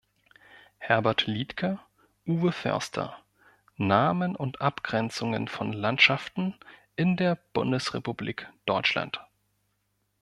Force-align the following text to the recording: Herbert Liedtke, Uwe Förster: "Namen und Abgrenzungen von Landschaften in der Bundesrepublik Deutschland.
Herbert 0.79 1.27
Liedtke, 1.27 1.79
Uwe 2.25 2.51
Förster: 2.53 3.19
"Namen 3.77 4.35
und 4.35 4.59
Abgrenzungen 4.59 5.47
von 5.47 5.71
Landschaften 5.73 6.55
in 6.95 7.17
der 7.17 7.35
Bundesrepublik 7.53 8.47
Deutschland. 8.65 9.23